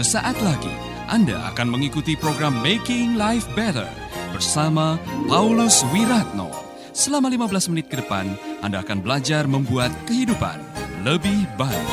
[0.00, 0.72] Sesaat lagi
[1.12, 3.84] Anda akan mengikuti program Making Life Better
[4.32, 4.96] bersama
[5.28, 6.48] Paulus Wiratno.
[6.96, 8.32] Selama 15 menit ke depan,
[8.64, 10.56] Anda akan belajar membuat kehidupan
[11.04, 11.92] lebih baik.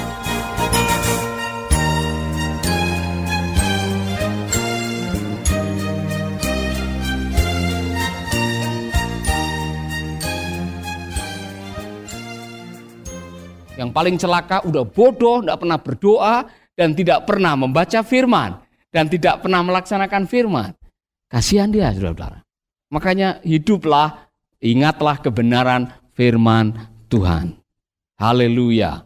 [13.76, 16.36] Yang paling celaka udah bodoh, tidak pernah berdoa,
[16.78, 18.62] dan tidak pernah membaca firman.
[18.88, 20.72] Dan tidak pernah melaksanakan firman.
[21.28, 22.40] Kasihan dia, saudara-saudara.
[22.88, 24.32] Makanya hiduplah,
[24.64, 26.72] ingatlah kebenaran firman
[27.12, 27.60] Tuhan.
[28.16, 29.04] Haleluya.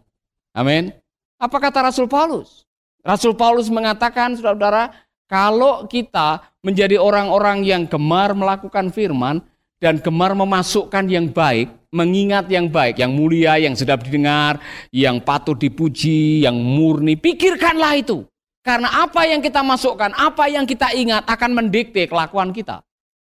[0.54, 0.94] Amin.
[1.42, 2.62] Apa kata Rasul Paulus?
[3.02, 4.94] Rasul Paulus mengatakan, saudara-saudara,
[5.26, 9.42] kalau kita menjadi orang-orang yang gemar melakukan firman
[9.82, 14.58] dan gemar memasukkan yang baik, mengingat yang baik, yang mulia, yang sedap didengar,
[14.96, 17.20] yang patut dipuji, yang murni.
[17.20, 18.24] Pikirkanlah itu.
[18.64, 22.80] Karena apa yang kita masukkan, apa yang kita ingat akan mendikte kelakuan kita.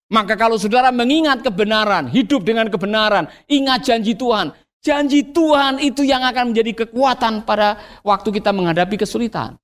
[0.10, 4.52] Maka kalau saudara mengingat kebenaran, hidup dengan kebenaran, ingat janji Tuhan.
[4.80, 9.60] Janji Tuhan itu yang akan menjadi kekuatan pada waktu kita menghadapi kesulitan.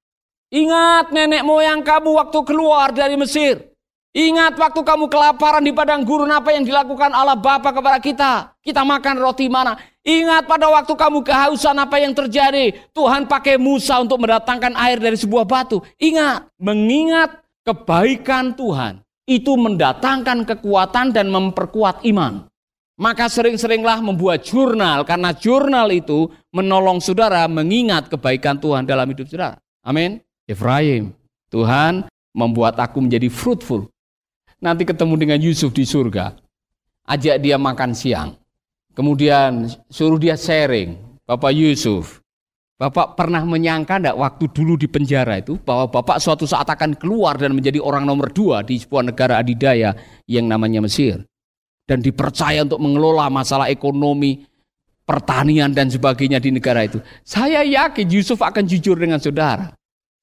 [0.54, 3.75] Ingat nenek moyang kamu waktu keluar dari Mesir.
[4.16, 8.56] Ingat waktu kamu kelaparan di padang gurun apa yang dilakukan Allah Bapa kepada kita.
[8.64, 9.76] Kita makan roti mana.
[10.08, 12.72] Ingat pada waktu kamu kehausan apa yang terjadi.
[12.96, 15.84] Tuhan pakai Musa untuk mendatangkan air dari sebuah batu.
[16.00, 22.48] Ingat, mengingat kebaikan Tuhan itu mendatangkan kekuatan dan memperkuat iman.
[22.96, 29.60] Maka sering-seringlah membuat jurnal karena jurnal itu menolong saudara mengingat kebaikan Tuhan dalam hidup saudara.
[29.84, 30.24] Amin.
[30.48, 31.12] Efraim,
[31.52, 33.92] Tuhan membuat aku menjadi fruitful
[34.66, 36.34] nanti ketemu dengan Yusuf di surga,
[37.06, 38.34] ajak dia makan siang.
[38.98, 40.98] Kemudian suruh dia sharing,
[41.30, 42.26] Bapak Yusuf,
[42.76, 47.38] Bapak pernah menyangka enggak waktu dulu di penjara itu bahwa Bapak suatu saat akan keluar
[47.40, 51.24] dan menjadi orang nomor dua di sebuah negara adidaya yang namanya Mesir.
[51.86, 54.42] Dan dipercaya untuk mengelola masalah ekonomi,
[55.06, 56.98] pertanian dan sebagainya di negara itu.
[57.22, 59.70] Saya yakin Yusuf akan jujur dengan saudara.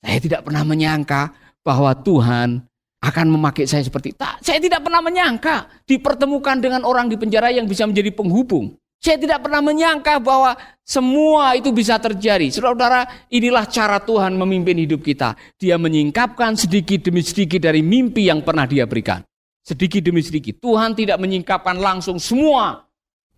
[0.02, 1.30] Saya tidak pernah menyangka
[1.62, 2.66] bahwa Tuhan
[3.02, 4.38] akan memakai saya seperti tak.
[4.40, 8.78] Saya tidak pernah menyangka dipertemukan dengan orang di penjara yang bisa menjadi penghubung.
[9.02, 10.54] Saya tidak pernah menyangka bahwa
[10.86, 12.46] semua itu bisa terjadi.
[12.54, 15.34] Saudara-saudara, inilah cara Tuhan memimpin hidup kita.
[15.58, 19.18] Dia menyingkapkan sedikit demi sedikit dari mimpi yang pernah dia berikan.
[19.66, 20.62] Sedikit demi sedikit.
[20.62, 22.86] Tuhan tidak menyingkapkan langsung semua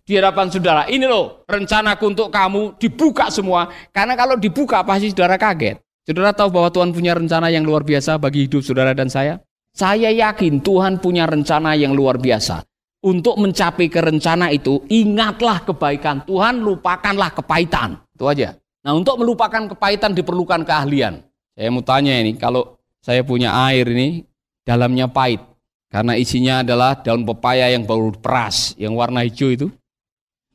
[0.05, 0.85] di hadapan saudara.
[0.85, 3.65] Ini loh rencanaku untuk kamu dibuka semua.
[3.89, 5.81] Karena kalau dibuka pasti saudara kaget.
[6.05, 9.41] Saudara tahu bahwa Tuhan punya rencana yang luar biasa bagi hidup saudara dan saya?
[9.75, 12.63] Saya yakin Tuhan punya rencana yang luar biasa.
[13.03, 17.99] Untuk mencapai ke rencana itu, ingatlah kebaikan Tuhan, lupakanlah kepahitan.
[18.15, 18.55] Itu aja.
[18.87, 21.19] Nah untuk melupakan kepahitan diperlukan keahlian.
[21.59, 24.23] Saya mau tanya ini, kalau saya punya air ini,
[24.63, 25.43] dalamnya pahit.
[25.91, 29.67] Karena isinya adalah daun pepaya yang baru peras, yang warna hijau itu.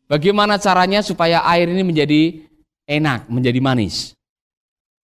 [0.09, 2.41] Bagaimana caranya supaya air ini menjadi
[2.89, 4.17] enak, menjadi manis?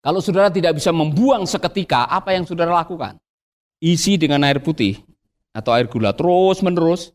[0.00, 3.20] Kalau saudara tidak bisa membuang seketika, apa yang saudara lakukan?
[3.80, 5.00] Isi dengan air putih
[5.56, 7.12] atau air gula terus menerus,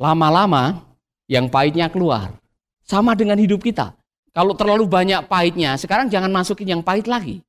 [0.00, 0.84] lama-lama
[1.28, 2.36] yang pahitnya keluar.
[2.82, 3.94] Sama dengan hidup kita.
[4.32, 7.44] Kalau terlalu banyak pahitnya, sekarang jangan masukin yang pahit lagi.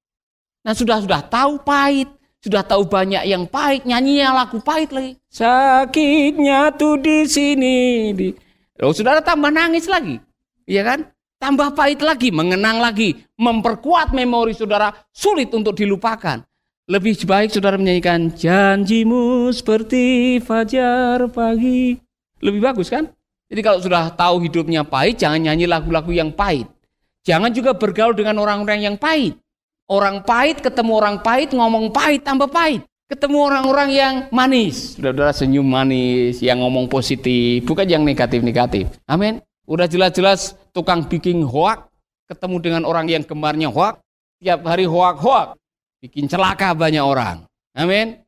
[0.64, 2.12] Nah sudah sudah tahu pahit,
[2.44, 5.16] sudah tahu banyak yang pahit, nyanyinya lagu pahit lagi.
[5.32, 8.12] Sakitnya tuh di sini.
[8.12, 8.28] Di...
[8.84, 10.20] Loh, saudara tambah nangis lagi,
[10.68, 11.08] iya kan?
[11.40, 16.44] Tambah pahit lagi, mengenang lagi, memperkuat memori saudara sulit untuk dilupakan.
[16.84, 21.96] Lebih baik saudara menyanyikan janjimu seperti fajar pagi.
[22.44, 23.08] Lebih bagus kan?
[23.48, 26.68] Jadi kalau sudah tahu hidupnya pahit, jangan nyanyi lagu-lagu yang pahit.
[27.24, 29.40] Jangan juga bergaul dengan orang-orang yang pahit.
[29.88, 32.84] Orang pahit ketemu orang pahit, ngomong pahit tambah pahit.
[33.08, 35.00] Ketemu orang-orang yang manis.
[35.00, 38.92] Sudah-sudah senyum manis, yang ngomong positif, bukan yang negatif-negatif.
[39.08, 39.40] Amin.
[39.64, 41.88] Udah jelas-jelas tukang bikin hoak,
[42.28, 44.04] ketemu dengan orang yang gemarnya hoak,
[44.44, 45.56] tiap hari hoak-hoak.
[46.04, 47.48] Bikin celaka banyak orang.
[47.72, 48.20] Amin.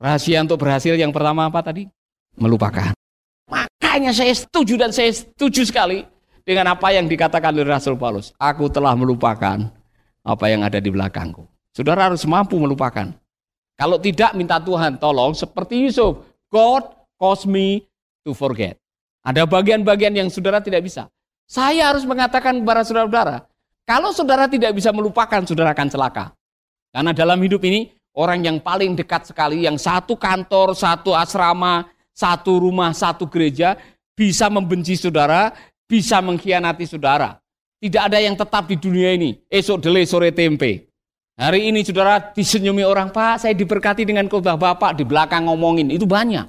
[0.00, 1.84] Rahasia untuk berhasil yang pertama apa tadi?
[2.40, 2.96] Melupakan.
[3.52, 6.08] Makanya saya setuju dan saya setuju sekali
[6.40, 8.32] dengan apa yang dikatakan oleh Rasul Paulus.
[8.40, 9.68] Aku telah melupakan
[10.24, 11.44] apa yang ada di belakangku.
[11.76, 13.12] Saudara harus mampu melupakan.
[13.76, 16.24] Kalau tidak minta Tuhan tolong seperti Yusuf.
[16.48, 17.84] God cause me
[18.24, 18.80] to forget.
[19.20, 21.12] Ada bagian-bagian yang saudara tidak bisa.
[21.44, 23.44] Saya harus mengatakan kepada saudara-saudara,
[23.84, 26.32] kalau saudara tidak bisa melupakan, saudara akan celaka.
[26.92, 32.60] Karena dalam hidup ini orang yang paling dekat sekali, yang satu kantor, satu asrama, satu
[32.60, 33.80] rumah, satu gereja,
[34.12, 35.56] bisa membenci saudara,
[35.88, 37.40] bisa mengkhianati saudara.
[37.82, 40.86] Tidak ada yang tetap di dunia ini, esok dele sore tempe.
[41.34, 46.06] Hari ini saudara disenyumi orang, Pak saya diberkati dengan khotbah Bapak, di belakang ngomongin, itu
[46.06, 46.46] banyak.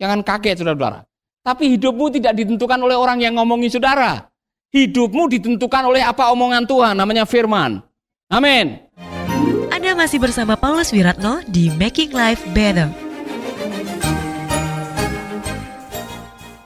[0.00, 1.06] Jangan kaget saudara-saudara.
[1.44, 4.26] Tapi hidupmu tidak ditentukan oleh orang yang ngomongin saudara.
[4.72, 7.84] Hidupmu ditentukan oleh apa omongan Tuhan, namanya firman.
[8.32, 8.80] Amin.
[10.02, 12.90] Masih bersama Paulus Wiratno di Making Life Better.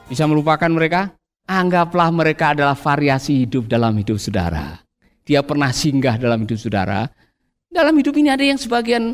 [0.08, 1.12] Bisa melupakan mereka?
[1.44, 4.80] Anggaplah mereka adalah variasi hidup dalam hidup saudara.
[5.28, 7.12] Dia pernah singgah dalam hidup saudara.
[7.68, 9.12] Dalam hidup ini ada yang sebagian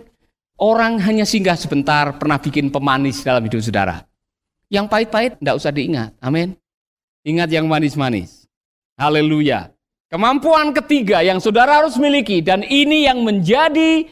[0.55, 4.07] orang hanya singgah sebentar, pernah bikin pemanis dalam hidup saudara.
[4.71, 6.15] Yang pahit-pahit tidak usah diingat.
[6.23, 6.55] Amin.
[7.27, 8.47] Ingat yang manis-manis.
[8.95, 9.75] Haleluya.
[10.13, 14.05] Kemampuan ketiga yang saudara harus miliki dan ini yang menjadi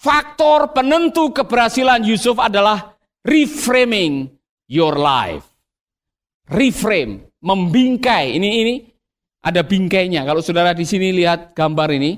[0.00, 4.32] faktor penentu keberhasilan Yusuf adalah reframing
[4.72, 5.44] your life.
[6.48, 8.40] Reframe, membingkai.
[8.40, 8.74] Ini ini
[9.44, 10.24] ada bingkainya.
[10.24, 12.16] Kalau saudara di sini lihat gambar ini,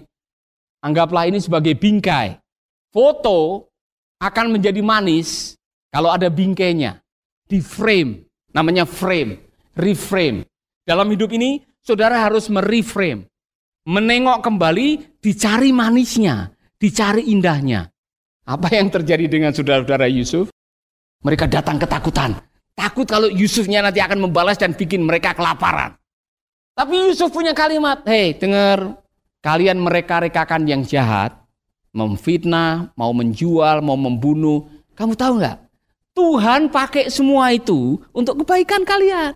[0.86, 2.38] anggaplah ini sebagai bingkai.
[2.94, 3.66] Foto
[4.22, 5.58] akan menjadi manis
[5.90, 7.02] kalau ada bingkainya.
[7.42, 8.22] Di frame,
[8.54, 9.34] namanya frame,
[9.74, 10.46] reframe.
[10.86, 13.30] Dalam hidup ini saudara harus mereframe.
[13.86, 17.86] Menengok kembali, dicari manisnya, dicari indahnya.
[18.42, 20.50] Apa yang terjadi dengan saudara-saudara Yusuf?
[21.22, 22.34] Mereka datang ketakutan.
[22.74, 25.94] Takut kalau Yusufnya nanti akan membalas dan bikin mereka kelaparan.
[26.76, 29.00] Tapi Yusuf punya kalimat, hei dengar,
[29.40, 31.32] kalian mereka-rekakan yang jahat,
[31.94, 34.66] memfitnah, mau menjual, mau membunuh.
[34.92, 35.56] Kamu tahu nggak?
[36.12, 39.32] Tuhan pakai semua itu untuk kebaikan kalian.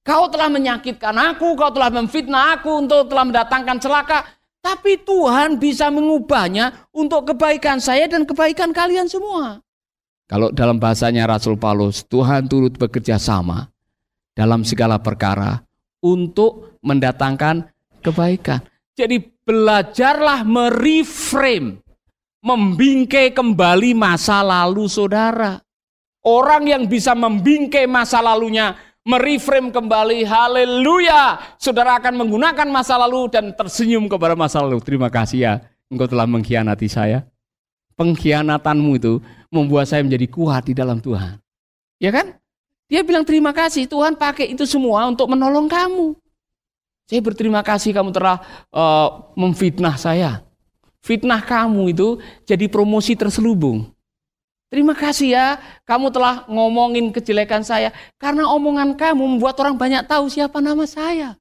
[0.00, 4.18] Kau telah menyakitkan aku, kau telah memfitnah aku untuk telah mendatangkan celaka.
[4.60, 9.60] Tapi Tuhan bisa mengubahnya untuk kebaikan saya dan kebaikan kalian semua.
[10.28, 13.72] Kalau dalam bahasanya Rasul Paulus, Tuhan turut bekerja sama
[14.36, 15.64] dalam segala perkara
[16.04, 17.68] untuk mendatangkan
[18.04, 18.60] kebaikan.
[18.96, 21.80] Jadi belajarlah mereframe,
[22.44, 25.60] membingkai kembali masa lalu saudara.
[26.20, 31.40] Orang yang bisa membingkai masa lalunya mereframe kembali, haleluya.
[31.56, 34.80] Saudara akan menggunakan masa lalu dan tersenyum kepada masa lalu.
[34.84, 35.52] Terima kasih ya,
[35.88, 37.24] engkau telah mengkhianati saya.
[37.96, 39.20] Pengkhianatanmu itu
[39.52, 41.36] membuat saya menjadi kuat di dalam Tuhan.
[42.00, 42.32] Ya kan?
[42.88, 46.16] Dia bilang terima kasih, Tuhan pakai itu semua untuk menolong kamu.
[47.06, 48.38] Saya berterima kasih kamu telah
[48.70, 50.42] uh, memfitnah saya.
[51.02, 53.90] Fitnah kamu itu jadi promosi terselubung.
[54.70, 55.46] Terima kasih ya,
[55.82, 57.90] kamu telah ngomongin kejelekan saya.
[58.22, 61.34] Karena omongan kamu membuat orang banyak tahu siapa nama saya.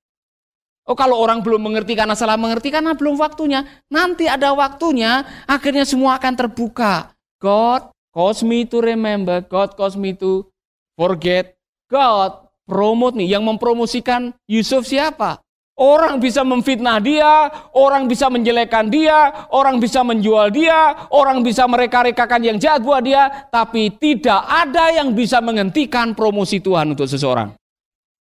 [0.89, 3.61] Oh kalau orang belum mengerti karena salah mengerti karena belum waktunya.
[3.93, 7.13] Nanti ada waktunya, akhirnya semua akan terbuka.
[7.37, 10.49] God cause me to remember, God cause me to
[10.97, 11.53] forget.
[11.85, 15.37] God promote nih, yang mempromosikan Yusuf siapa?
[15.79, 22.43] Orang bisa memfitnah dia, orang bisa menjelekkan dia, orang bisa menjual dia, orang bisa mereka-rekakan
[22.43, 27.55] yang jahat buat dia, tapi tidak ada yang bisa menghentikan promosi Tuhan untuk seseorang.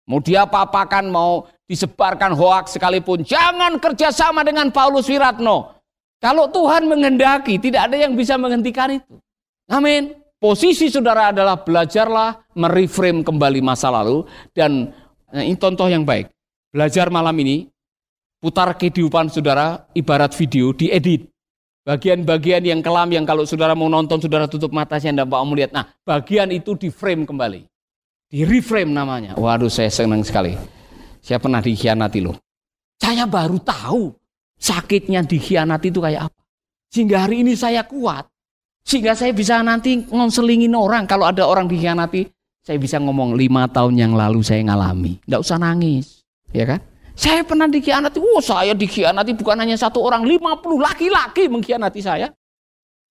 [0.06, 5.82] Mau dia apa-apakan, mau disebarkan hoaks sekalipun, jangan kerjasama dengan Paulus Wiratno.
[6.22, 9.18] Kalau Tuhan menghendaki, tidak ada yang bisa menghentikan itu.
[9.66, 10.14] Amin.
[10.38, 14.94] Posisi saudara adalah belajarlah mereframe kembali masa lalu dan
[15.34, 16.37] nah, ini contoh yang baik.
[16.72, 17.72] Belajar malam ini,
[18.44, 21.32] putar kehidupan saudara ibarat video, diedit.
[21.88, 25.72] Bagian-bagian yang kelam yang kalau saudara mau nonton, saudara tutup mata, saya tidak mau melihat.
[25.72, 27.64] Nah, bagian itu di frame kembali.
[28.28, 29.40] Di reframe namanya.
[29.40, 30.52] Waduh, saya senang sekali.
[31.24, 32.36] Saya pernah dikhianati loh.
[33.00, 34.12] Saya baru tahu
[34.60, 36.42] sakitnya dikhianati itu kayak apa.
[36.92, 38.28] Sehingga hari ini saya kuat.
[38.84, 41.08] Sehingga saya bisa nanti ngonselingin orang.
[41.08, 42.28] Kalau ada orang dikhianati,
[42.68, 45.24] saya bisa ngomong lima tahun yang lalu saya ngalami.
[45.24, 46.17] Tidak usah nangis.
[46.52, 46.80] Ya kan?
[47.18, 48.22] Saya pernah dikhianati.
[48.22, 52.30] Oh, saya dikhianati bukan hanya satu orang, 50 laki-laki mengkhianati saya.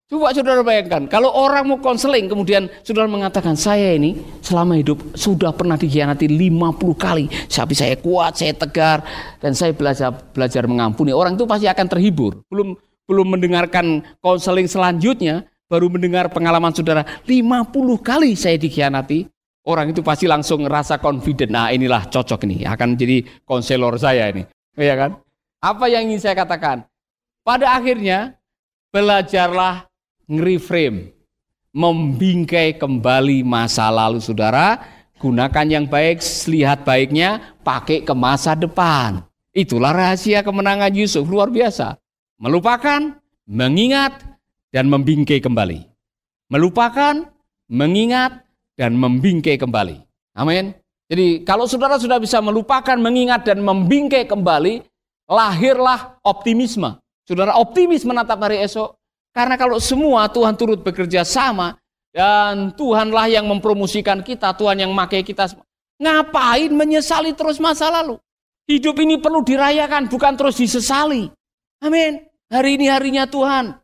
[0.07, 5.51] Coba saudara bayangkan, kalau orang mau konseling kemudian saudara mengatakan saya ini selama hidup sudah
[5.51, 7.27] pernah dikhianati 50 kali.
[7.51, 9.03] Tapi saya kuat, saya tegar
[9.43, 11.11] dan saya belajar belajar mengampuni.
[11.11, 12.39] Orang itu pasti akan terhibur.
[12.47, 12.79] Belum
[13.11, 19.27] belum mendengarkan konseling selanjutnya, baru mendengar pengalaman saudara 50 kali saya dikhianati.
[19.67, 21.51] Orang itu pasti langsung ngerasa confident.
[21.51, 24.47] Nah inilah cocok ini, akan jadi konselor saya ini.
[24.79, 25.19] Ya kan?
[25.59, 26.87] Apa yang ingin saya katakan?
[27.43, 28.39] Pada akhirnya,
[28.95, 29.91] belajarlah
[30.31, 31.19] nge-reframe.
[31.75, 34.79] Membingkai kembali masa lalu saudara.
[35.19, 39.27] Gunakan yang baik, lihat baiknya, pakai ke masa depan.
[39.51, 41.99] Itulah rahasia kemenangan Yusuf, luar biasa.
[42.39, 43.19] Melupakan,
[43.51, 44.23] mengingat,
[44.71, 45.89] dan membingkai kembali.
[46.53, 47.27] Melupakan,
[47.67, 48.46] mengingat,
[48.77, 49.97] dan membingkai kembali.
[50.37, 50.77] Amin.
[51.09, 54.85] Jadi kalau saudara sudah bisa melupakan, mengingat dan membingkai kembali,
[55.27, 57.01] lahirlah optimisme.
[57.27, 58.95] Saudara optimis menatap hari esok.
[59.35, 61.77] Karena kalau semua Tuhan turut bekerja sama
[62.15, 65.53] dan Tuhanlah yang mempromosikan kita, Tuhan yang memakai kita.
[65.97, 68.17] Ngapain menyesali terus masa lalu?
[68.67, 71.29] Hidup ini perlu dirayakan, bukan terus disesali.
[71.81, 72.25] Amin.
[72.49, 73.77] Hari ini harinya Tuhan.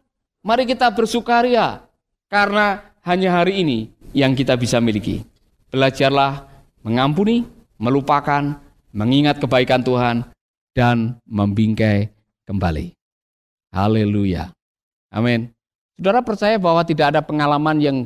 [0.43, 1.87] Mari kita bersukaria
[2.27, 3.79] karena hanya hari ini
[4.13, 5.25] yang kita bisa miliki.
[5.73, 6.49] Belajarlah
[6.85, 7.45] mengampuni,
[7.81, 8.61] melupakan,
[8.93, 10.29] mengingat kebaikan Tuhan,
[10.73, 12.13] dan membingkai
[12.49, 12.97] kembali.
[13.73, 14.53] Haleluya.
[15.13, 15.53] Amin.
[15.97, 17.99] Saudara percaya bahwa tidak ada pengalaman yang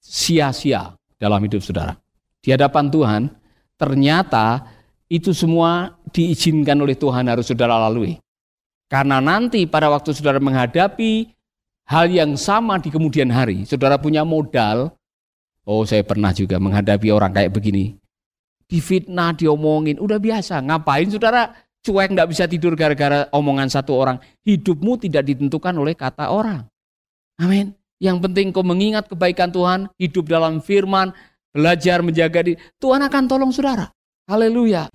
[0.00, 1.96] sia-sia dalam hidup saudara.
[2.42, 3.22] Di hadapan Tuhan,
[3.78, 4.66] ternyata
[5.06, 8.18] itu semua diizinkan oleh Tuhan harus saudara lalui.
[8.90, 11.30] Karena nanti pada waktu saudara menghadapi
[11.88, 14.92] hal yang sama di kemudian hari, saudara punya modal.
[15.62, 17.94] Oh, saya pernah juga menghadapi orang kayak begini.
[18.66, 20.58] Difitnah, diomongin, udah biasa.
[20.58, 21.54] Ngapain saudara
[21.86, 24.18] cuek nggak bisa tidur gara-gara omongan satu orang.
[24.42, 26.66] Hidupmu tidak ditentukan oleh kata orang.
[27.38, 27.78] Amin.
[28.02, 31.14] Yang penting kau mengingat kebaikan Tuhan, hidup dalam firman,
[31.54, 32.58] belajar menjaga diri.
[32.82, 33.86] Tuhan akan tolong saudara.
[34.26, 34.90] Haleluya.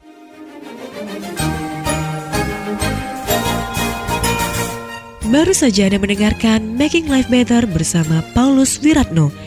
[5.27, 9.46] Baru saja Anda mendengarkan Making Life Better bersama Paulus Wiratno.